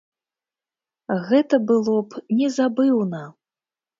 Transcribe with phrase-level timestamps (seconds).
[1.27, 3.23] Гэта было б незабыўна!